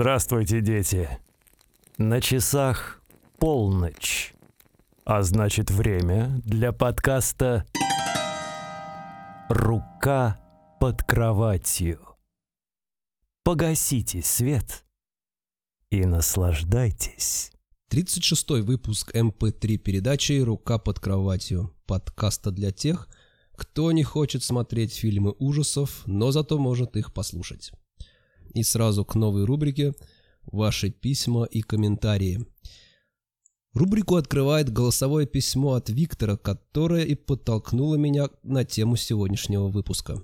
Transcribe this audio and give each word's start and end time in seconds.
Здравствуйте, 0.00 0.62
дети. 0.62 1.10
На 1.98 2.22
часах 2.22 3.02
полночь. 3.38 4.32
А 5.04 5.22
значит, 5.22 5.70
время 5.70 6.40
для 6.42 6.72
подкаста 6.72 7.66
«Рука 9.50 10.40
под 10.80 11.02
кроватью». 11.04 12.00
Погасите 13.44 14.22
свет 14.22 14.86
и 15.90 16.06
наслаждайтесь. 16.06 17.52
36-й 17.92 18.62
выпуск 18.62 19.14
МП3 19.14 19.76
передачи 19.76 20.40
«Рука 20.40 20.78
под 20.78 20.98
кроватью» 20.98 21.74
подкаста 21.84 22.50
для 22.50 22.72
тех, 22.72 23.06
кто 23.54 23.92
не 23.92 24.02
хочет 24.02 24.42
смотреть 24.42 24.94
фильмы 24.94 25.34
ужасов, 25.38 26.04
но 26.06 26.30
зато 26.30 26.58
может 26.58 26.96
их 26.96 27.12
послушать. 27.12 27.72
И 28.54 28.62
сразу 28.62 29.04
к 29.04 29.14
новой 29.14 29.44
рубрике 29.44 29.92
«Ваши 30.42 30.90
письма 30.90 31.44
и 31.44 31.62
комментарии». 31.62 32.46
Рубрику 33.72 34.16
открывает 34.16 34.72
голосовое 34.72 35.26
письмо 35.26 35.74
от 35.74 35.90
Виктора, 35.90 36.36
которое 36.36 37.04
и 37.04 37.14
подтолкнуло 37.14 37.94
меня 37.94 38.28
на 38.42 38.64
тему 38.64 38.96
сегодняшнего 38.96 39.68
выпуска. 39.68 40.20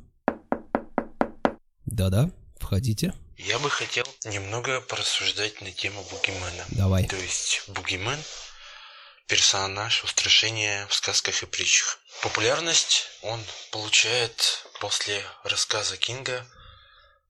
Да-да, 1.85 2.33
входите. 2.59 3.15
Я 3.39 3.59
бы 3.61 3.71
хотел 3.71 4.05
немного 4.25 4.81
порассуждать 4.81 5.61
на 5.61 5.71
тему 5.71 6.05
Бугимена. 6.11 6.65
Давай. 6.71 7.07
То 7.07 7.17
есть 7.17 7.63
Бугимен– 7.69 8.19
персонаж 9.27 10.05
устрашения 10.05 10.87
в 10.87 10.95
сказках 10.95 11.43
и 11.43 11.47
притчах. 11.47 11.99
Популярность 12.23 13.07
он 13.23 13.41
получает 13.71 14.67
после 14.81 15.23
рассказа 15.45 15.97
Кинга 15.97 16.47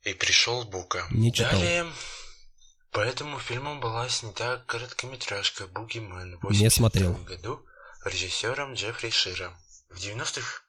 «И 0.06 0.14
пришел 0.14 0.64
Бука». 0.64 1.06
Не 1.10 1.32
читал. 1.32 1.60
Далее 1.60 1.86
по 2.96 3.00
этому 3.00 3.38
фильму 3.38 3.78
была 3.78 4.08
снята 4.08 4.56
короткометражка 4.66 5.66
«Бугимен» 5.66 6.38
в 6.40 6.50
Не 6.50 6.70
смотрел. 6.70 7.10
1982 7.10 7.36
году 7.36 7.66
режиссером 8.06 8.72
Джеффри 8.72 9.10
Широм. 9.10 9.52
В 9.90 9.98
90-х 9.98 10.62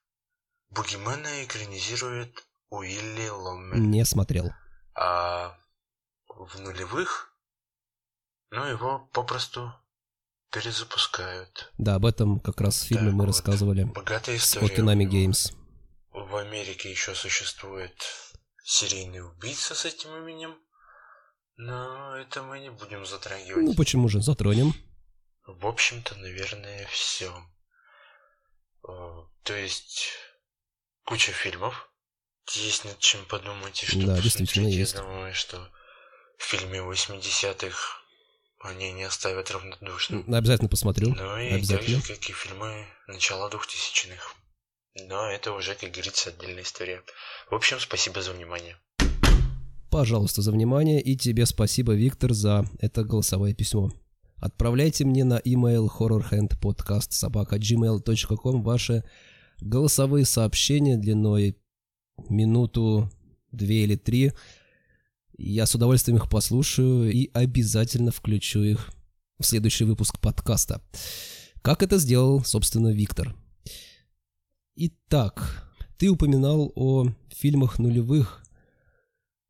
Бугимена 0.72 1.46
экранизирует 1.46 2.44
Уилли 2.70 3.30
Ломмен. 3.30 3.90
Не 3.90 4.04
смотрел. 4.04 4.52
А 4.94 5.58
в 6.28 6.60
нулевых, 6.60 7.32
ну, 8.52 8.66
его 8.66 9.08
попросту 9.14 9.74
перезапускают. 10.52 11.72
Да, 11.78 11.96
об 11.96 12.06
этом 12.06 12.40
как 12.42 12.60
раз 12.60 12.82
в 12.82 12.88
фильме 12.88 13.06
Так 13.06 13.14
мы 13.14 13.26
вот. 13.26 13.28
рассказывали 13.28 13.84
Богатая 13.86 14.38
с 14.38 14.44
история. 14.44 14.66
Окинами 14.66 15.04
него. 15.04 15.12
Геймс. 15.14 15.52
В 16.12 16.36
Америке 16.36 16.92
еще 16.92 17.16
существует 17.16 18.04
серийный 18.68 19.26
убийца 19.26 19.76
с 19.76 19.86
этим 19.86 20.14
именем, 20.18 20.58
но 21.56 22.18
это 22.18 22.44
мы 22.44 22.60
не 22.60 22.70
будем 22.70 23.06
затрагивать. 23.06 23.64
Ну 23.64 23.73
почему 23.76 24.10
же, 24.10 24.22
затронем. 24.22 24.73
В 25.46 25.66
общем-то, 25.66 26.16
наверное, 26.16 26.86
все. 26.88 27.34
То 28.82 29.54
есть, 29.56 30.10
куча 31.06 31.32
фильмов. 31.32 31.90
Есть 32.52 32.84
над 32.86 33.00
чем 33.00 33.26
подумать 33.26 33.84
и 33.84 33.86
что 33.86 34.06
Да, 34.06 34.20
действительно, 34.22 34.68
Я 34.68 34.80
есть. 34.80 34.95
думаю, 34.95 35.34
что 35.34 35.70
в 36.38 36.44
фильме 36.44 36.80
80-х 36.80 37.78
они 38.60 38.92
не 38.94 39.04
оставят 39.04 39.49
равнодушным. 39.52 40.34
Обязательно 40.34 40.70
посмотрю. 40.70 41.14
Ну 41.14 41.38
и 41.38 41.49
так 41.49 41.58
Обязательно. 41.60 42.02
же, 42.02 42.14
как 42.16 42.30
и 42.30 42.34
фильмы 42.34 42.88
начала 43.08 43.49
2000-х. 43.49 44.34
Но 45.06 45.30
это 45.30 45.54
уже, 45.54 45.76
как 45.76 45.92
говорится, 45.92 46.30
отдельная 46.30 46.64
история. 46.64 47.04
В 47.50 47.56
общем, 47.56 47.80
спасибо 47.80 48.22
за 48.22 48.34
внимание. 48.34 48.76
Пожалуйста, 49.90 50.42
за 50.42 50.52
внимание. 50.52 51.02
И 51.02 51.16
тебе 51.16 51.46
спасибо, 51.46 51.94
Виктор, 51.94 52.34
за 52.34 52.66
это 52.80 53.04
голосовое 53.04 53.54
письмо. 53.54 53.92
Отправляйте 54.38 55.06
мне 55.06 55.24
на 55.24 55.40
email 55.40 55.88
horrorhandpodcast.gmail.com 55.88 58.62
ваши 58.62 59.06
голосовые 59.60 60.26
сообщения 60.26 60.98
длиной 60.98 61.58
минуту, 62.30 63.10
две 63.52 63.84
или 63.84 63.96
три. 63.96 64.34
Я 65.38 65.66
с 65.66 65.74
удовольствием 65.76 66.18
их 66.18 66.30
послушаю 66.30 67.12
и 67.12 67.30
обязательно 67.34 68.12
включу 68.12 68.64
их 68.64 68.92
в 69.40 69.46
следующий 69.46 69.86
выпуск 69.86 70.20
подкаста. 70.20 70.82
Как 71.62 71.84
это 71.84 71.98
сделал, 71.98 72.44
собственно, 72.44 72.90
Виктор. 72.90 73.34
Итак, 74.80 75.67
ты 75.98 76.08
упоминал 76.08 76.71
о 76.76 77.08
фильмах 77.30 77.80
нулевых, 77.80 78.43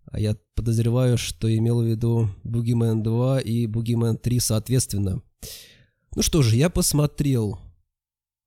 а 0.06 0.22
я 0.22 0.38
подозреваю, 0.56 1.18
что 1.18 1.54
имел 1.54 1.82
в 1.82 1.86
виду 1.86 2.30
Бугимен 2.46 3.04
2 3.04 3.42
и 3.42 3.66
Бугимен 3.66 4.18
3 4.18 4.40
соответственно. 4.40 5.22
Ну 6.16 6.22
что 6.22 6.42
же, 6.44 6.56
я 6.56 6.70
посмотрел 6.70 7.60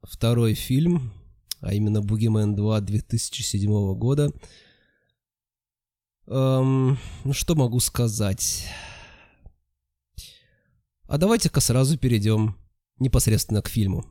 второй 0.02 0.54
фильм, 0.54 1.12
а 1.60 1.74
именно 1.74 2.00
Бугимен 2.00 2.56
2 2.56 2.80
2007 2.80 3.94
года. 3.96 4.32
Эм, 6.28 6.96
ну 7.24 7.32
что 7.34 7.54
могу 7.56 7.78
сказать? 7.80 8.66
А 11.02 11.18
давайте-ка 11.18 11.60
сразу 11.60 11.98
перейдем 11.98 12.56
непосредственно 12.98 13.60
к 13.60 13.68
фильму. 13.68 14.06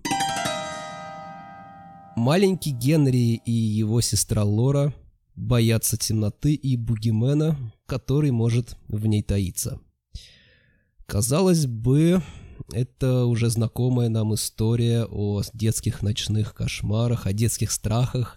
Маленький 2.20 2.72
Генри 2.72 3.42
и 3.46 3.52
его 3.52 4.02
сестра 4.02 4.44
Лора 4.44 4.94
боятся 5.38 5.96
темноты 5.96 6.54
и 6.54 6.76
бугимена, 6.76 7.58
который 7.86 8.32
может 8.32 8.76
в 8.90 9.06
ней 9.06 9.24
таиться. 9.24 9.80
Казалось 11.06 11.66
бы, 11.66 12.22
это 12.74 13.24
уже 13.24 13.50
знакомая 13.50 14.10
нам 14.10 14.34
история 14.34 15.06
о 15.06 15.42
детских 15.54 16.02
ночных 16.02 16.54
кошмарах, 16.54 17.26
о 17.26 17.32
детских 17.32 17.72
страхах, 17.72 18.36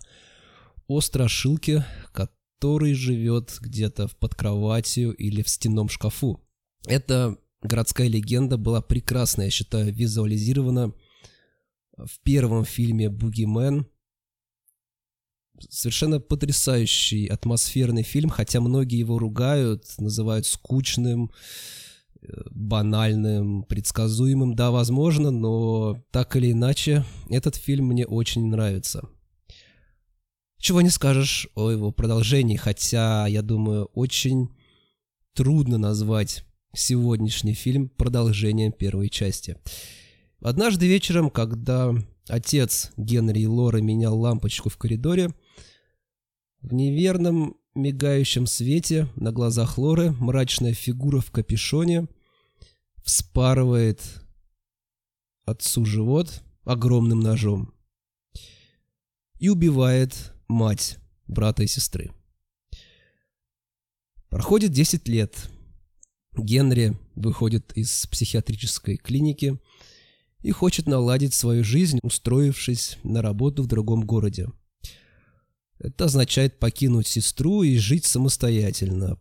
о 0.86 1.00
страшилке, 1.00 1.84
который 2.12 2.94
живет 2.94 3.58
где-то 3.60 4.08
под 4.20 4.36
кроватью 4.36 5.12
или 5.12 5.42
в 5.42 5.48
стенном 5.48 5.88
шкафу. 5.88 6.40
Эта 6.86 7.36
городская 7.62 8.06
легенда 8.06 8.58
была 8.58 8.80
прекрасно, 8.80 9.42
я 9.42 9.50
считаю, 9.50 9.92
визуализирована 9.92 10.92
в 12.06 12.20
первом 12.20 12.64
фильме 12.64 13.08
«Бугимен». 13.08 13.86
Совершенно 15.68 16.18
потрясающий 16.18 17.26
атмосферный 17.26 18.02
фильм, 18.02 18.30
хотя 18.30 18.60
многие 18.60 18.98
его 18.98 19.18
ругают, 19.18 19.84
называют 19.98 20.46
скучным, 20.46 21.30
э, 22.20 22.26
банальным, 22.50 23.62
предсказуемым. 23.64 24.54
Да, 24.54 24.70
возможно, 24.70 25.30
но 25.30 26.02
так 26.10 26.34
или 26.36 26.52
иначе, 26.52 27.04
этот 27.30 27.54
фильм 27.54 27.86
мне 27.86 28.06
очень 28.06 28.46
нравится. 28.46 29.08
Чего 30.58 30.80
не 30.80 30.90
скажешь 30.90 31.48
о 31.54 31.70
его 31.70 31.92
продолжении, 31.92 32.56
хотя, 32.56 33.26
я 33.26 33.42
думаю, 33.42 33.86
очень 33.94 34.48
трудно 35.34 35.78
назвать 35.78 36.44
сегодняшний 36.74 37.54
фильм 37.54 37.88
продолжением 37.88 38.72
первой 38.72 39.08
части. 39.08 39.56
Однажды 40.42 40.88
вечером, 40.88 41.30
когда 41.30 41.94
отец 42.28 42.90
Генри 42.96 43.40
и 43.40 43.46
Лоры 43.46 43.80
менял 43.80 44.18
лампочку 44.18 44.70
в 44.70 44.76
коридоре, 44.76 45.32
в 46.60 46.72
неверном 46.72 47.56
мигающем 47.76 48.46
свете 48.46 49.08
на 49.14 49.30
глазах 49.30 49.78
Лоры 49.78 50.10
мрачная 50.10 50.74
фигура 50.74 51.20
в 51.20 51.30
капюшоне 51.30 52.08
вспарывает 53.04 54.00
отцу 55.44 55.84
живот 55.84 56.42
огромным 56.64 57.20
ножом 57.20 57.72
и 59.38 59.48
убивает 59.48 60.34
мать 60.48 60.98
брата 61.28 61.62
и 61.62 61.68
сестры. 61.68 62.10
Проходит 64.28 64.72
10 64.72 65.06
лет. 65.06 65.48
Генри 66.36 66.96
выходит 67.14 67.72
из 67.76 68.06
психиатрической 68.06 68.96
клиники 68.96 69.60
и 70.42 70.50
хочет 70.50 70.86
наладить 70.86 71.34
свою 71.34 71.64
жизнь, 71.64 71.98
устроившись 72.02 72.98
на 73.02 73.22
работу 73.22 73.62
в 73.62 73.66
другом 73.66 74.04
городе. 74.04 74.48
Это 75.78 76.04
означает 76.04 76.58
покинуть 76.58 77.06
сестру 77.06 77.62
и 77.62 77.76
жить 77.76 78.04
самостоятельно. 78.04 79.18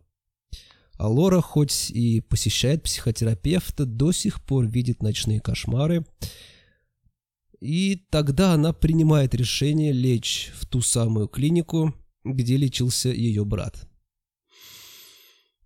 А 0.94 1.08
Лора, 1.08 1.40
хоть 1.40 1.90
и 1.90 2.20
посещает 2.20 2.84
психотерапевта, 2.84 3.84
до 3.84 4.12
сих 4.12 4.44
пор 4.44 4.66
видит 4.66 5.02
ночные 5.02 5.40
кошмары. 5.40 6.06
И 7.60 8.06
тогда 8.10 8.52
она 8.52 8.72
принимает 8.72 9.34
решение 9.34 9.92
лечь 9.92 10.52
в 10.54 10.66
ту 10.66 10.80
самую 10.80 11.28
клинику, 11.28 11.94
где 12.24 12.56
лечился 12.56 13.08
ее 13.08 13.44
брат. 13.44 13.88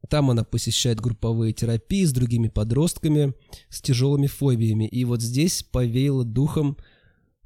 Там 0.09 0.31
она 0.31 0.45
посещает 0.45 1.01
групповые 1.01 1.53
терапии 1.53 2.05
с 2.05 2.13
другими 2.13 2.49
подростками 2.49 3.35
с 3.69 3.81
тяжелыми 3.81 4.27
фобиями. 4.27 4.87
И 4.87 5.05
вот 5.05 5.23
здесь 5.23 5.63
повеяло 5.63 6.25
духом, 6.25 6.77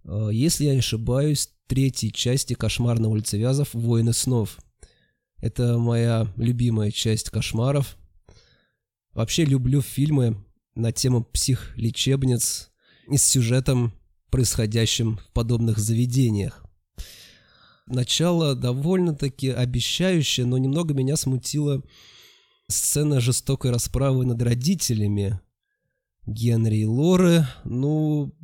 э, 0.04 0.30
если 0.32 0.64
я 0.64 0.72
не 0.72 0.80
ошибаюсь, 0.80 1.50
третьей 1.66 2.12
части 2.12 2.54
«Кошмар 2.54 2.98
на 2.98 3.08
улице 3.08 3.38
Вязов. 3.38 3.74
Воины 3.74 4.12
снов». 4.12 4.58
Это 5.38 5.78
моя 5.78 6.32
любимая 6.36 6.90
часть 6.90 7.30
кошмаров. 7.30 7.96
Вообще 9.12 9.44
люблю 9.44 9.80
фильмы 9.80 10.44
на 10.74 10.92
тему 10.92 11.24
психлечебниц 11.24 12.70
и 13.10 13.16
с 13.16 13.24
сюжетом, 13.24 13.92
происходящим 14.30 15.18
в 15.18 15.32
подобных 15.32 15.78
заведениях. 15.78 16.64
Начало 17.86 18.54
довольно-таки 18.54 19.48
обещающее, 19.48 20.46
но 20.46 20.58
немного 20.58 20.94
меня 20.94 21.16
смутила 21.16 21.82
сцена 22.70 23.20
жестокой 23.20 23.70
расправы 23.70 24.24
над 24.24 24.40
родителями 24.42 25.40
Генри 26.26 26.78
и 26.78 26.84
Лоры. 26.84 27.46
Ну, 27.64 28.34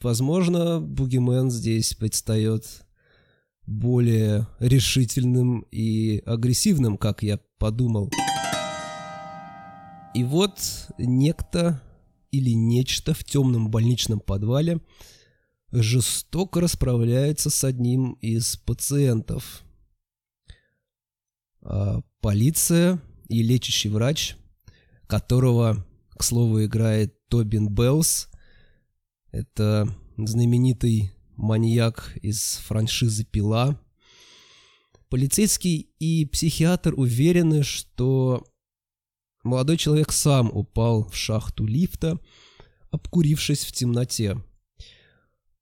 возможно, 0.00 0.80
Бугимен 0.80 1.50
здесь 1.50 1.94
предстает 1.94 2.84
более 3.66 4.48
решительным 4.58 5.60
и 5.70 6.22
агрессивным, 6.24 6.96
как 6.96 7.22
я 7.22 7.38
подумал. 7.58 8.10
И 10.14 10.24
вот 10.24 10.58
некто 10.98 11.82
или 12.30 12.50
нечто 12.50 13.14
в 13.14 13.24
темном 13.24 13.70
больничном 13.70 14.20
подвале 14.20 14.80
жестоко 15.70 16.60
расправляется 16.60 17.50
с 17.50 17.62
одним 17.62 18.12
из 18.14 18.56
пациентов. 18.56 19.62
А 21.60 22.00
полиция 22.20 23.02
и 23.28 23.42
лечащий 23.42 23.88
врач, 23.88 24.36
которого, 25.06 25.86
к 26.16 26.22
слову, 26.22 26.64
играет 26.64 27.14
Тобин 27.28 27.68
Белл, 27.68 28.28
это 29.30 29.88
знаменитый 30.16 31.12
маньяк 31.36 32.16
из 32.22 32.56
франшизы 32.56 33.24
«Пила». 33.24 33.80
Полицейский 35.08 35.90
и 35.98 36.26
психиатр 36.26 36.92
уверены, 36.94 37.62
что 37.62 38.46
молодой 39.42 39.78
человек 39.78 40.12
сам 40.12 40.50
упал 40.52 41.08
в 41.08 41.16
шахту 41.16 41.64
лифта, 41.64 42.18
обкурившись 42.90 43.64
в 43.64 43.72
темноте. 43.72 44.42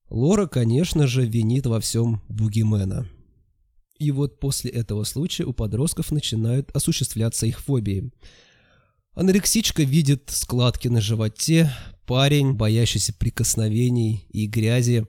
Лора, 0.08 0.46
конечно 0.46 1.06
же, 1.06 1.26
винит 1.26 1.66
во 1.66 1.80
всем 1.80 2.22
Бугимена. 2.28 3.08
И 3.98 4.10
вот 4.10 4.38
после 4.40 4.70
этого 4.70 5.04
случая 5.04 5.44
у 5.44 5.52
подростков 5.52 6.10
начинают 6.10 6.70
осуществляться 6.72 7.46
их 7.46 7.60
фобии. 7.60 8.10
Анорексичка 9.14 9.82
видит 9.82 10.24
складки 10.28 10.88
на 10.88 11.00
животе, 11.00 11.72
парень, 12.06 12.52
боящийся 12.52 13.14
прикосновений 13.14 14.26
и 14.28 14.46
грязи, 14.46 15.06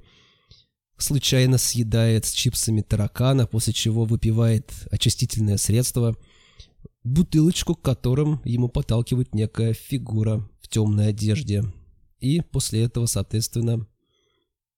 случайно 0.98 1.58
съедает 1.58 2.26
с 2.26 2.32
чипсами 2.32 2.82
таракана, 2.82 3.46
после 3.46 3.74
чего 3.74 4.06
выпивает 4.06 4.72
очистительное 4.90 5.58
средство, 5.58 6.16
бутылочку, 7.04 7.76
к 7.76 7.82
которым 7.82 8.42
ему 8.46 8.70
подталкивает 8.70 9.36
некая 9.36 9.74
фигура 9.74 10.50
в 10.62 10.70
темной 10.70 11.10
одежде. 11.10 11.66
И 12.20 12.42
после 12.42 12.84
этого, 12.84 13.06
соответственно, 13.06 13.86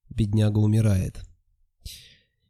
бедняга 0.10 0.58
умирает. 0.58 1.29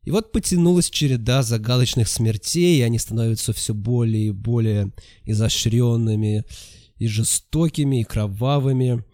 И 0.09 0.11
вот 0.11 0.31
потянулась 0.31 0.89
череда 0.89 1.43
загадочных 1.43 2.07
смертей, 2.07 2.79
и 2.79 2.81
они 2.81 2.97
становятся 2.97 3.53
все 3.53 3.75
более 3.75 4.29
и 4.29 4.31
более 4.31 4.91
изощренными, 5.23 6.45
и 6.97 7.05
жестокими, 7.05 8.01
и 8.01 8.03
кровавыми. 8.03 9.05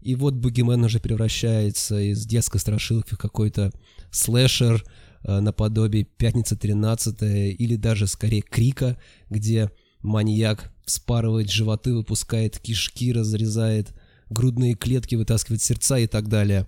И 0.00 0.16
вот 0.16 0.34
Бугимен 0.34 0.82
уже 0.82 0.98
превращается 0.98 2.00
из 2.00 2.26
детской 2.26 2.58
страшилки 2.58 3.14
в 3.14 3.18
какой-то 3.18 3.70
слэшер 4.10 4.84
э, 5.22 5.38
наподобие 5.38 6.02
«Пятница 6.02 6.56
13 6.56 7.22
или 7.56 7.76
даже 7.76 8.08
скорее 8.08 8.42
«Крика», 8.42 8.98
где 9.28 9.70
маньяк 10.00 10.72
вспарывает 10.84 11.48
животы, 11.48 11.94
выпускает 11.94 12.58
кишки, 12.58 13.12
разрезает 13.12 13.94
грудные 14.30 14.74
клетки, 14.74 15.14
вытаскивает 15.14 15.62
сердца 15.62 15.96
и 15.96 16.08
так 16.08 16.26
далее. 16.26 16.66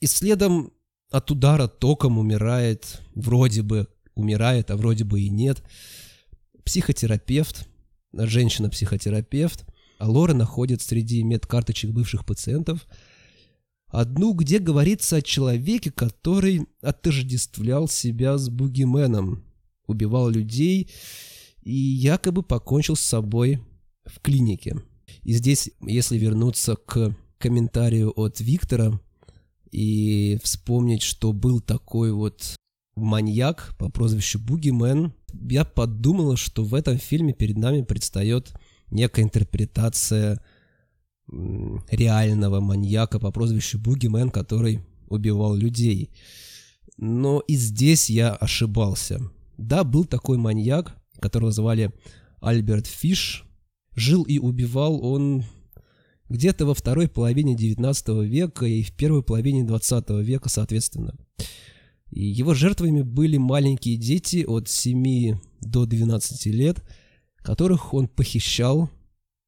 И 0.00 0.06
следом 0.06 0.70
от 1.14 1.30
удара 1.30 1.68
током 1.68 2.18
умирает, 2.18 3.00
вроде 3.14 3.62
бы 3.62 3.86
умирает, 4.16 4.72
а 4.72 4.76
вроде 4.76 5.04
бы 5.04 5.20
и 5.20 5.28
нет, 5.28 5.62
психотерапевт, 6.64 7.68
женщина-психотерапевт, 8.12 9.64
а 9.98 10.10
Лора 10.10 10.34
находит 10.34 10.82
среди 10.82 11.22
медкарточек 11.22 11.92
бывших 11.92 12.26
пациентов 12.26 12.88
одну, 13.86 14.32
где 14.32 14.58
говорится 14.58 15.16
о 15.16 15.22
человеке, 15.22 15.92
который 15.92 16.66
отождествлял 16.82 17.86
себя 17.86 18.36
с 18.36 18.48
бугименом, 18.48 19.44
убивал 19.86 20.28
людей 20.28 20.90
и 21.62 21.72
якобы 21.72 22.42
покончил 22.42 22.96
с 22.96 23.00
собой 23.00 23.60
в 24.04 24.18
клинике. 24.18 24.82
И 25.22 25.32
здесь, 25.32 25.70
если 25.80 26.18
вернуться 26.18 26.74
к 26.74 27.16
комментарию 27.38 28.12
от 28.16 28.40
Виктора, 28.40 29.00
и 29.74 30.38
вспомнить, 30.44 31.02
что 31.02 31.32
был 31.32 31.60
такой 31.60 32.12
вот 32.12 32.54
маньяк 32.94 33.74
по 33.76 33.88
прозвищу 33.88 34.38
Бугимен, 34.38 35.12
я 35.50 35.64
подумала, 35.64 36.36
что 36.36 36.62
в 36.62 36.74
этом 36.74 36.96
фильме 36.96 37.32
перед 37.32 37.58
нами 37.58 37.82
предстает 37.82 38.52
некая 38.92 39.22
интерпретация 39.22 40.40
реального 41.90 42.60
маньяка 42.60 43.18
по 43.18 43.32
прозвищу 43.32 43.80
Бугимен, 43.80 44.30
который 44.30 44.78
убивал 45.08 45.56
людей. 45.56 46.10
Но 46.96 47.40
и 47.40 47.56
здесь 47.56 48.08
я 48.08 48.32
ошибался. 48.32 49.28
Да, 49.58 49.82
был 49.82 50.04
такой 50.04 50.38
маньяк, 50.38 50.96
которого 51.18 51.50
звали 51.50 51.92
Альберт 52.40 52.86
Фиш. 52.86 53.44
Жил 53.96 54.22
и 54.22 54.38
убивал 54.38 55.04
он 55.04 55.44
где-то 56.34 56.66
во 56.66 56.74
второй 56.74 57.08
половине 57.08 57.54
19 57.54 58.08
века 58.24 58.66
и 58.66 58.82
в 58.82 58.90
первой 58.90 59.22
половине 59.22 59.62
20 59.62 60.10
века, 60.24 60.48
соответственно. 60.48 61.14
И 62.10 62.24
его 62.24 62.54
жертвами 62.54 63.02
были 63.02 63.36
маленькие 63.36 63.96
дети 63.96 64.44
от 64.44 64.68
7 64.68 65.38
до 65.60 65.86
12 65.86 66.46
лет, 66.46 66.82
которых 67.36 67.94
он 67.94 68.08
похищал, 68.08 68.90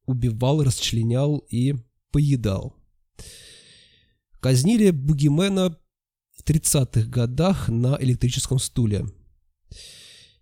убивал, 0.05 0.63
расчленял 0.63 1.39
и 1.49 1.75
поедал. 2.13 2.73
Казнили 4.39 4.91
Бугимена 4.91 5.77
в 6.37 6.49
30-х 6.49 7.09
годах 7.09 7.67
на 7.67 7.97
электрическом 7.99 8.59
стуле. 8.59 9.05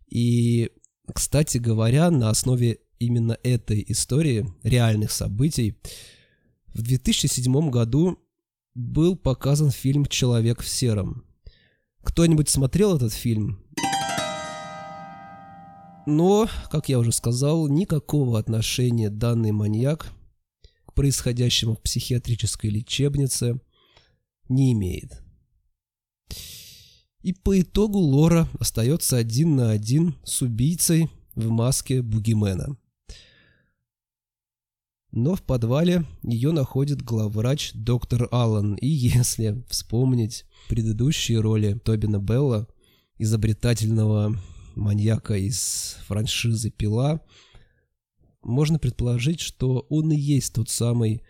И, 0.08 0.70
кстати 1.12 1.58
говоря, 1.58 2.12
на 2.12 2.30
основе 2.30 2.82
именно 3.00 3.36
этой 3.42 3.84
истории, 3.88 4.48
реальных 4.62 5.12
событий, 5.12 5.76
в 6.76 6.82
2007 6.82 7.70
году 7.70 8.20
был 8.74 9.16
показан 9.16 9.72
фильм 9.72 10.06
«Человек 10.06 10.62
в 10.62 10.68
сером». 10.68 11.26
Кто-нибудь 12.04 12.50
смотрел 12.50 12.98
этот 12.98 13.14
фильм? 13.14 13.64
Но, 16.06 16.48
как 16.70 16.90
я 16.90 17.00
уже 17.00 17.14
сказал, 17.14 17.68
никакого 17.70 18.38
отношения 18.38 19.10
данный 19.10 19.54
маньяк 19.54 20.12
к 20.86 20.94
происходящему 20.94 21.76
в 21.76 21.82
психиатрической 21.82 22.70
лечебнице 22.70 23.60
не 24.50 24.74
имеет. 24.74 25.24
И 27.22 27.34
по 27.34 27.60
итогу 27.60 28.00
Лора 28.00 28.50
остается 28.60 29.16
один 29.16 29.56
на 29.56 29.72
один 29.72 30.16
с 30.26 30.42
убийцей 30.42 31.10
в 31.36 31.50
маске 31.50 32.02
Бугимена– 32.02 32.78
но 35.16 35.36
в 35.36 35.42
подвале 35.42 36.06
ее 36.24 36.52
находит 36.52 37.02
главврач 37.02 37.72
доктор 37.74 38.28
Аллан, 38.32 38.76
и 38.76 38.88
если 38.88 39.64
вспомнить 39.70 40.44
предыдущие 40.68 41.40
роли 41.40 41.74
Тобина 41.74 42.20
Белла, 42.20 42.68
изобретательного 43.18 44.38
маньяка 44.76 45.38
из 45.38 45.98
франшизы 46.06 46.70
«Пила», 46.70 47.22
можно 48.44 48.78
предположить, 48.78 49.40
что 49.40 49.86
он 49.90 50.12
и 50.12 50.18
есть 50.18 50.54
тот 50.54 50.70
самый 50.70 51.22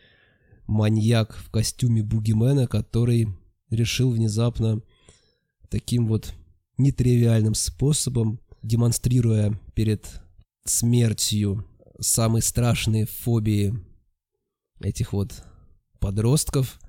маньяк 0.65 1.35
в 1.37 1.51
костюме 1.51 2.01
бугимена, 2.01 2.65
который 2.65 3.27
решил 3.69 4.09
внезапно 4.09 4.81
таким 5.69 6.07
вот 6.07 6.33
нетривиальным 6.79 7.53
способом, 7.53 8.39
демонстрируя 8.63 9.59
перед 9.75 10.09
смертью 10.65 11.63
самые 11.99 12.41
страшные 12.41 13.05
фобии 13.05 13.73
этих 14.79 15.13
вот 15.13 15.43
подростков, 15.99 16.79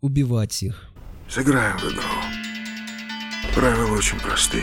убивать 0.00 0.62
их. 0.62 0.90
Сыграем 1.28 1.76
в 1.78 1.84
игру. 1.84 3.54
Правила 3.54 3.96
очень 3.96 4.20
просты. 4.20 4.62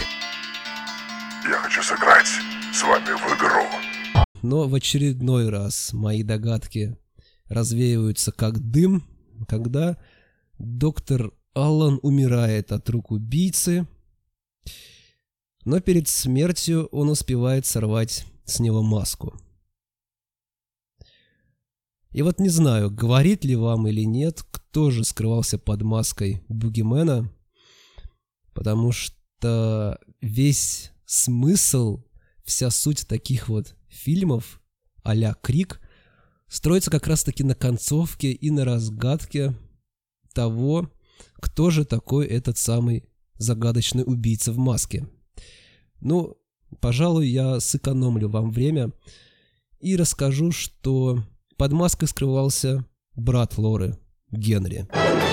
Я 1.45 1.57
хочу 1.57 1.83
сыграть 1.83 2.27
с 2.73 2.83
вами 2.83 3.05
в 3.05 3.37
игру. 3.37 4.23
Но 4.41 4.67
в 4.67 4.75
очередной 4.75 5.49
раз 5.49 5.93
мои 5.93 6.23
догадки 6.23 6.97
развеиваются 7.45 8.31
как 8.31 8.59
дым, 8.59 9.03
когда 9.47 9.97
доктор 10.59 11.31
Аллан 11.53 11.99
умирает 12.01 12.71
от 12.71 12.89
рук 12.89 13.11
убийцы, 13.11 13.87
но 15.65 15.79
перед 15.79 16.07
смертью 16.07 16.87
он 16.87 17.09
успевает 17.09 17.65
сорвать 17.65 18.25
с 18.45 18.59
него 18.59 18.81
маску– 18.81 19.39
И 22.13 22.21
вот 22.21 22.39
не 22.39 22.49
знаю, 22.49 22.91
говорит 22.91 23.43
ли 23.43 23.55
вам 23.55 23.87
или 23.87 24.03
нет, 24.03 24.43
кто 24.51 24.91
же 24.91 25.03
скрывался 25.03 25.57
под 25.57 25.81
маской 25.81 26.43
Бугимена, 26.47 27.31
потому 28.53 28.91
что 28.91 29.99
весь 30.21 30.91
смысл, 31.05 32.03
вся 32.45 32.69
суть 32.69 33.07
таких 33.07 33.49
вот 33.49 33.75
фильмов 33.87 34.61
а-ля 35.03 35.33
Крик 35.41 35.81
строится 36.47 36.91
как 36.91 37.07
раз-таки 37.07 37.43
на 37.43 37.55
концовке 37.55 38.31
и 38.31 38.51
на 38.51 38.63
разгадке 38.63 39.55
того, 40.33 40.91
кто 41.35 41.71
же 41.71 41.83
такой 41.83 42.27
этот 42.27 42.59
самый 42.59 43.09
загадочный 43.39 44.03
убийца 44.05 44.51
в 44.51 44.57
маске. 44.59 45.09
Ну, 45.99 46.37
пожалуй, 46.79 47.27
я 47.27 47.59
сэкономлю 47.59 48.29
вам 48.29 48.51
время 48.51 48.91
и 49.79 49.95
расскажу, 49.95 50.51
что 50.51 51.23
под 51.63 51.71
маской 51.71 52.09
скрывался 52.09 52.85
брат 53.15 53.57
Лоры, 53.57 53.97
Генри. 54.31 54.85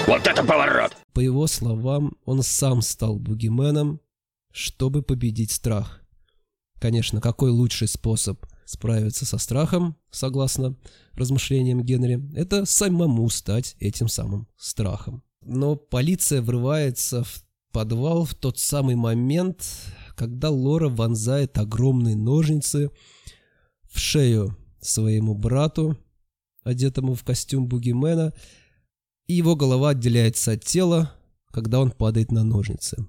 Вот 0.07 0.29
это 0.29 0.45
поворот! 0.45 0.97
По 1.13 1.19
его 1.19 1.49
словам, 1.49 2.13
он 2.25 2.45
сам 2.45 2.83
стал 2.83 3.19
бугименом, 3.19 4.01
чтобы 4.53 5.03
победить 5.03 5.51
страх. 5.51 6.01
Конечно, 6.79 7.21
какой 7.21 7.51
лучший 7.51 7.89
способ 7.89 8.47
справиться 8.65 9.27
со 9.27 9.39
страхом, 9.39 9.97
согласно 10.13 10.77
размышлениям 11.15 11.83
Генри, 11.83 12.23
это 12.37 12.65
самому 12.65 13.29
стать 13.29 13.75
этим 13.81 14.07
самым 14.07 14.47
страхом. 14.57 15.25
Но 15.45 15.75
полиция 15.75 16.43
врывается 16.43 17.25
в 17.25 17.43
подвал 17.73 18.25
в 18.25 18.37
тот 18.37 18.57
самый 18.61 18.95
момент, 18.95 19.67
когда 20.15 20.49
Лора 20.49 20.91
вонзает 20.91 21.59
огромные 21.59 22.15
ножницы 22.15 22.93
в 23.91 23.99
шею 23.99 24.57
своему 24.81 25.35
брату, 25.35 25.99
одетому 26.63 27.15
в 27.15 27.25
костюм 27.25 27.67
бугимена, 27.67 28.33
и 29.27 29.35
его 29.35 29.57
голова 29.57 29.91
отделяется 29.91 30.53
от 30.53 30.65
тела, 30.65 31.15
когда 31.53 31.81
он 31.81 31.91
падает 31.91 32.33
на 32.33 32.45
ножницы. 32.45 33.07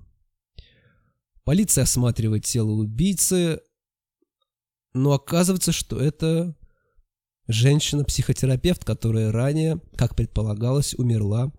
Полиция 1.43 1.83
осматривает 1.83 2.45
тело 2.45 2.71
убийцы, 2.71 3.61
но 4.93 5.13
оказывается, 5.13 5.71
что 5.71 5.99
это 5.99 6.55
женщина-психотерапевт, 7.47 8.83
которая 8.83 9.31
ранее, 9.31 9.81
как 9.95 10.15
предполагалось, 10.15 10.93
умерла 10.93 11.51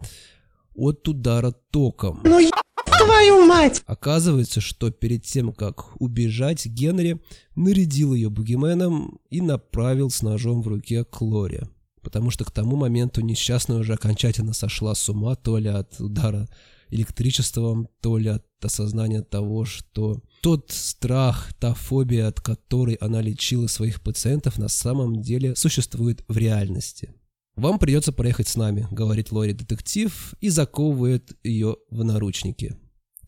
от 0.74 1.06
удара 1.08 1.52
током. 1.70 2.20
Ну, 2.24 2.50
твою 2.86 3.44
мать! 3.46 3.82
Оказывается, 3.86 4.60
что 4.60 4.90
перед 4.90 5.24
тем, 5.24 5.52
как 5.52 6.00
убежать, 6.00 6.66
Генри 6.66 7.20
нарядил 7.56 8.14
ее 8.14 8.30
бугименом 8.30 9.20
и 9.30 9.40
направил 9.40 10.10
с 10.10 10.22
ножом 10.22 10.62
в 10.62 10.68
руке 10.68 11.04
к 11.04 11.20
Лоре. 11.20 11.68
Потому 12.02 12.30
что 12.30 12.44
к 12.44 12.50
тому 12.50 12.76
моменту 12.76 13.20
несчастная 13.20 13.78
уже 13.78 13.94
окончательно 13.94 14.52
сошла 14.52 14.94
с 14.94 15.08
ума 15.08 15.36
то 15.36 15.58
ли 15.58 15.68
от 15.68 16.00
удара 16.00 16.48
электричеством, 16.90 17.88
то 18.00 18.18
ли 18.18 18.28
от 18.28 18.44
осознания 18.60 19.22
того, 19.22 19.64
что 19.64 20.20
тот 20.42 20.70
страх, 20.70 21.52
та 21.58 21.74
фобия, 21.74 22.28
от 22.28 22.40
которой 22.40 22.94
она 22.96 23.22
лечила 23.22 23.66
своих 23.66 24.02
пациентов, 24.02 24.58
на 24.58 24.68
самом 24.68 25.22
деле 25.22 25.56
существует 25.56 26.24
в 26.28 26.36
реальности. 26.36 27.14
«Вам 27.56 27.78
придется 27.78 28.12
проехать 28.12 28.48
с 28.48 28.56
нами»,— 28.56 28.86
говорит 28.90 29.30
Лори 29.30 29.52
детектив 29.52 30.34
и 30.40 30.48
заковывает 30.48 31.36
ее 31.42 31.76
в 31.90 32.02
наручники. 32.02 32.76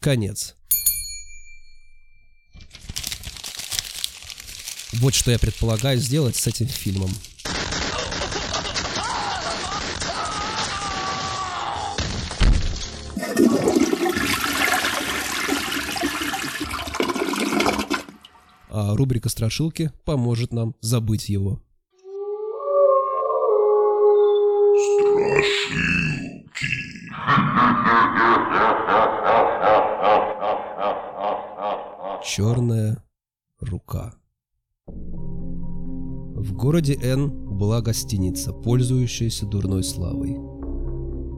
Конец. 0.01 0.55
Вот 4.95 5.15
что 5.15 5.31
я 5.31 5.39
предполагаю 5.39 5.99
сделать 5.99 6.37
с 6.37 6.47
этим 6.47 6.69
фильмом. 6.69 7.11
А 18.95 18.97
рубрика 18.97 19.29
«Страшилки» 19.29 19.91
поможет 20.05 20.53
нам 20.53 20.77
забыть 20.81 21.29
его. 21.29 21.61
Черная 32.23 33.03
рука. 33.59 34.15
В 34.87 36.53
городе 36.53 36.95
Н 37.03 37.31
была 37.59 37.83
гостиница, 37.83 38.53
пользующаяся 38.53 39.45
дурной 39.45 39.83
славой. 39.83 40.39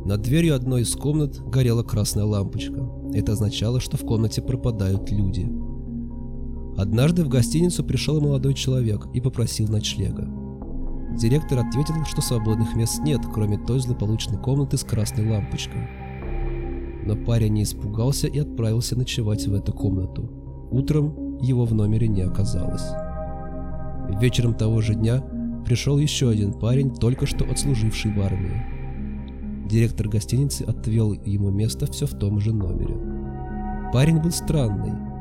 Над 0.05 0.21
дверью 0.21 0.57
одной 0.57 0.83
из 0.83 0.95
комнат 0.95 1.41
горела 1.41 1.83
красная 1.83 2.25
лампочка. 2.25 2.87
Это 3.15 3.33
означало, 3.33 3.81
что 3.81 3.97
в 3.97 4.03
комнате 4.03 4.43
пропадают 4.43 5.11
люди. 5.11 5.66
Однажды 6.77 7.25
в 7.25 7.29
гостиницу 7.29 7.83
пришел 7.85 8.21
молодой 8.21 8.55
человек 8.55 9.07
и 9.15 9.21
попросил 9.21 9.69
ночлега. 9.69 10.29
Директор 11.19 11.59
ответил, 11.59 11.95
что 12.05 12.21
свободных 12.21 12.77
мест 12.77 13.01
нет, 13.03 13.21
кроме 13.33 13.57
той 13.57 13.81
злополучной 13.81 14.39
комнаты 14.39 14.77
с 14.77 14.85
красной 14.85 15.27
лампочкой. 15.27 15.89
Но 17.07 17.17
парень 17.17 17.55
не 17.55 17.63
испугался 17.63 18.27
и 18.27 18.39
отправился 18.39 18.97
ночевать 18.97 19.47
в 19.47 19.55
эту 19.55 19.73
комнату. 19.73 20.31
Утром 20.71 21.39
его 21.41 21.65
в 21.65 21.73
номере 21.73 22.09
не 22.09 22.23
оказалось. 22.23 22.85
Вечером 24.21 24.55
того 24.55 24.83
же 24.83 24.95
дня 24.95 25.23
пришел 25.65 25.99
еще 25.99 26.29
один 26.29 26.53
парень, 26.53 26.95
только 26.95 27.25
что 27.25 27.45
отслуживший 27.51 28.13
в 28.13 28.21
армии. 28.21 29.67
Директор 29.67 30.09
гостиницы 30.09 30.63
отвел 30.63 31.13
ему 31.13 31.51
место 31.51 31.91
все 31.91 32.07
в 32.07 32.13
том 32.13 32.39
же 32.41 32.53
номере. 32.53 32.95
Парень 33.93 34.21
был 34.21 34.31
странный. 34.31 35.16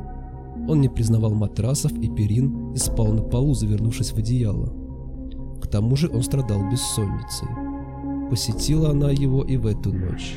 Он 0.68 0.80
не 0.80 0.88
признавал 0.88 1.34
матрасов 1.34 1.92
и 1.92 2.08
перин 2.08 2.72
и 2.72 2.78
спал 2.78 3.12
на 3.12 3.22
полу, 3.22 3.54
завернувшись 3.54 4.12
в 4.12 4.18
одеяло. 4.18 4.72
К 5.62 5.68
тому 5.68 5.96
же 5.96 6.08
он 6.08 6.22
страдал 6.22 6.68
бессонницей. 6.70 7.48
Посетила 8.30 8.90
она 8.90 9.10
его 9.10 9.42
и 9.44 9.56
в 9.56 9.66
эту 9.66 9.92
ночь. 9.92 10.36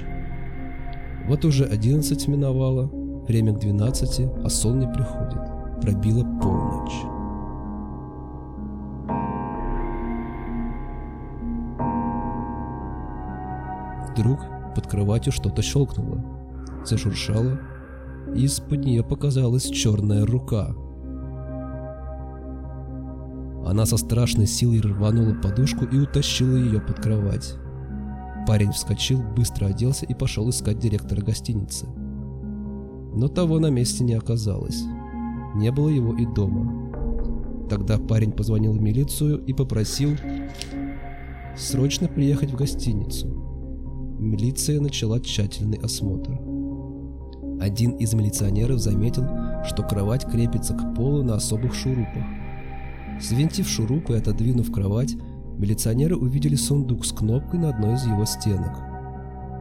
Вот 1.28 1.46
уже 1.46 1.66
одиннадцать 1.66 2.28
миновало, 2.28 2.90
время 3.28 3.54
к 3.54 3.60
двенадцати, 3.60 4.30
а 4.44 4.50
сон 4.50 4.80
не 4.80 4.88
приходит. 4.88 5.40
Пробила 5.82 6.24
полночь. 6.42 7.06
Вдруг 14.12 14.40
под 14.76 14.88
кроватью 14.88 15.32
что-то 15.32 15.62
щелкнуло, 15.62 16.24
зашуршало, 16.86 17.60
из-под 18.36 18.86
нее 18.86 19.04
показалась 19.04 19.70
черная 19.70 20.26
рука— 20.26 20.76
она 23.70 23.86
со 23.86 23.98
страшной 23.98 24.48
силой 24.48 24.82
рванула 24.82 25.36
подушку 25.36 25.86
и 25.86 25.98
утащила 25.98 26.56
ее 26.56 26.82
под 26.82 27.00
кровать. 27.02 27.54
Парень 28.48 28.72
вскочил, 28.72 29.22
быстро 29.22 29.68
оделся 29.68 30.08
и 30.08 30.16
пошел 30.16 30.50
искать 30.50 30.80
директора 30.80 31.22
гостиницы. 31.22 31.86
Но 33.14 33.28
того 33.28 33.60
на 33.60 33.70
месте 33.70 34.04
не 34.04 34.16
оказалось. 34.16 34.82
Не 35.56 35.72
было 35.72 35.90
его 35.90 36.16
и 36.16 36.26
дома. 36.26 37.68
Тогда 37.70 38.00
парень 38.00 38.32
позвонил 38.32 38.72
в 38.72 38.82
милицию 38.82 39.46
и 39.46 39.54
попросил 39.54 40.16
срочно 41.56 42.08
приехать 42.08 42.52
в 42.52 42.56
гостиницу. 42.56 43.28
Милиция 44.18 44.82
начала 44.82 45.20
тщательный 45.20 45.78
осмотр. 45.78 46.59
Один 47.60 47.92
из 47.92 48.14
милиционеров 48.14 48.80
заметил, 48.80 49.28
что 49.66 49.84
кровать 49.84 50.26
крепится 50.26 50.74
к 50.74 50.96
полу 50.96 51.24
на 51.24 51.36
особых 51.36 51.76
шурупах. 51.76 52.24
Свинтив 53.22 53.68
шурупы 53.68 54.14
и 54.14 54.18
отодвинув 54.18 54.72
кровать, 54.72 55.16
милиционеры 55.58 56.16
увидели 56.16 56.56
сундук 56.56 57.06
с 57.06 57.12
кнопкой 57.12 57.60
на 57.60 57.70
одной 57.70 57.96
из 57.96 58.06
его 58.06 58.24
стенок. 58.26 58.80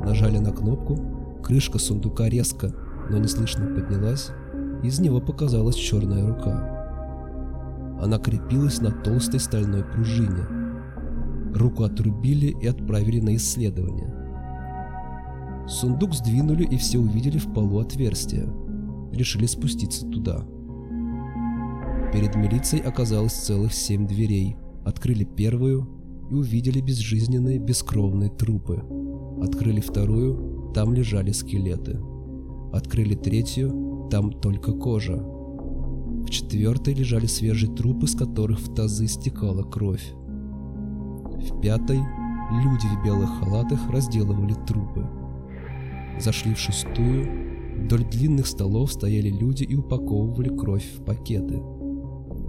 Нажали 0.04 0.38
на 0.38 0.52
кнопку, 0.52 0.96
крышка 1.42 1.78
сундука 1.78 2.28
резко, 2.28 2.72
но 3.10 3.18
неслышно 3.18 3.66
поднялась, 3.66 4.30
из 4.84 5.00
него 5.00 5.20
показалась 5.20 5.74
черная 5.74 6.24
рука. 6.24 6.78
Она 8.00 8.18
крепилась 8.18 8.80
на 8.80 8.92
толстой 8.92 9.40
стальной 9.40 9.82
пружине. 9.82 10.46
Руку 11.52 11.82
отрубили 11.82 12.56
и 12.62 12.68
отправили 12.68 13.18
на 13.18 13.34
исследование. 13.34 14.17
Сундук 15.68 16.14
сдвинули 16.14 16.64
и 16.64 16.78
все 16.78 16.98
увидели 16.98 17.36
в 17.36 17.52
полу 17.52 17.78
отверстие. 17.78 18.48
Решили 19.12 19.44
спуститься 19.44 20.06
туда. 20.06 20.46
Перед 22.10 22.34
милицией 22.36 22.82
оказалось 22.82 23.34
целых 23.34 23.74
семь 23.74 24.06
дверей. 24.06 24.56
Открыли 24.86 25.24
первую 25.24 25.86
и 26.30 26.34
увидели 26.34 26.80
безжизненные 26.80 27.58
бескровные 27.58 28.30
трупы. 28.30 28.82
Открыли 29.42 29.80
вторую, 29.80 30.72
там 30.74 30.94
лежали 30.94 31.32
скелеты. 31.32 32.00
Открыли 32.72 33.14
третью, 33.14 34.08
там 34.10 34.32
только 34.32 34.72
кожа. 34.72 35.16
В 35.16 36.30
четвертой 36.30 36.94
лежали 36.94 37.26
свежие 37.26 37.74
трупы, 37.74 38.06
с 38.06 38.14
которых 38.14 38.58
в 38.60 38.74
тазы 38.74 39.06
стекала 39.06 39.62
кровь. 39.62 40.14
В 40.14 41.60
пятой 41.60 41.98
люди 41.98 42.86
в 42.86 43.04
белых 43.04 43.28
халатах 43.38 43.90
разделывали 43.90 44.54
трупы. 44.66 45.06
Зашли 46.20 46.54
в 46.54 46.58
шестую. 46.58 47.84
Вдоль 47.84 48.04
длинных 48.04 48.46
столов 48.46 48.92
стояли 48.92 49.30
люди 49.30 49.62
и 49.62 49.76
упаковывали 49.76 50.48
кровь 50.48 50.84
в 50.96 51.04
пакеты. 51.04 51.62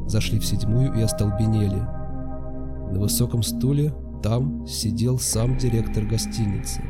Зашли 0.07 0.39
в 0.39 0.45
седьмую 0.45 0.93
и 0.97 1.01
остолбенели. 1.01 1.79
На 2.91 2.99
высоком 2.99 3.43
стуле 3.43 3.93
там 4.23 4.65
сидел 4.67 5.19
сам 5.19 5.57
директор 5.57 6.03
гостиницы. 6.03 6.81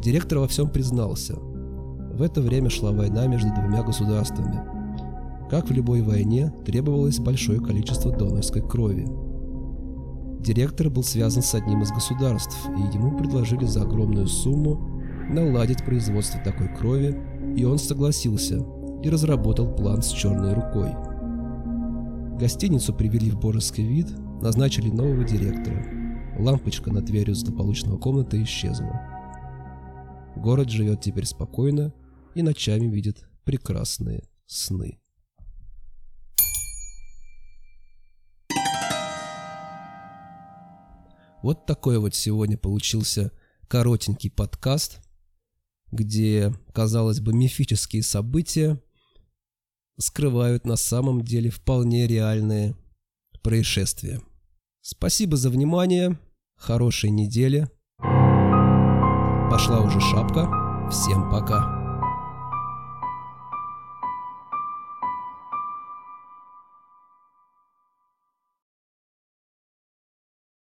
Директор 0.00 0.38
во 0.38 0.46
всем 0.46 0.68
признался. 0.68 1.34
В 1.34 2.22
это 2.22 2.40
время 2.40 2.70
шла 2.70 2.92
война 2.92 3.26
между 3.26 3.48
двумя 3.52 3.82
государствами. 3.82 4.60
Как 5.50 5.68
в 5.68 5.72
любой 5.72 6.02
войне, 6.02 6.52
требовалось 6.64 7.18
большое 7.18 7.60
количество 7.60 8.12
донорской 8.12 8.62
крови. 8.62 9.06
Директор 10.40 10.88
был 10.88 11.02
связан 11.02 11.42
с 11.42 11.54
одним 11.54 11.82
из 11.82 11.90
государств, 11.90 12.56
и 12.76 12.96
ему 12.96 13.16
предложили 13.16 13.64
за 13.64 13.82
огромную 13.82 14.26
сумму 14.26 14.91
наладить 15.28 15.84
производство 15.84 16.40
такой 16.40 16.68
крови, 16.68 17.18
и 17.56 17.64
он 17.64 17.78
согласился 17.78 18.64
и 19.02 19.10
разработал 19.10 19.74
план 19.74 20.02
с 20.02 20.10
черной 20.10 20.54
рукой. 20.54 20.92
Гостиницу 22.38 22.94
привели 22.94 23.30
в 23.30 23.38
божеский 23.38 23.86
вид, 23.86 24.08
назначили 24.40 24.90
нового 24.90 25.24
директора. 25.24 25.84
Лампочка 26.38 26.90
над 26.90 27.04
дверью 27.04 27.34
злополучного 27.34 27.98
комнаты 27.98 28.42
исчезла. 28.42 29.00
Город 30.36 30.70
живет 30.70 31.00
теперь 31.00 31.26
спокойно 31.26 31.92
и 32.34 32.42
ночами 32.42 32.86
видит 32.86 33.28
прекрасные 33.44 34.24
сны. 34.46 34.98
Вот 41.42 41.66
такой 41.66 41.98
вот 41.98 42.14
сегодня 42.14 42.56
получился 42.56 43.32
коротенький 43.68 44.30
подкаст, 44.30 45.00
где, 45.92 46.52
казалось 46.72 47.20
бы, 47.20 47.32
мифические 47.32 48.02
события 48.02 48.80
скрывают 49.98 50.64
на 50.64 50.76
самом 50.76 51.22
деле 51.22 51.50
вполне 51.50 52.06
реальные 52.06 52.74
происшествия. 53.42 54.20
Спасибо 54.80 55.36
за 55.36 55.50
внимание, 55.50 56.18
хорошей 56.56 57.10
недели. 57.10 57.68
Пошла 59.50 59.80
уже 59.80 60.00
шапка. 60.00 60.88
Всем 60.90 61.30
пока. 61.30 61.81